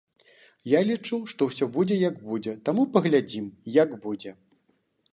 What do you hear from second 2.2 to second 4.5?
будзе, таму паглядзім, як будзе.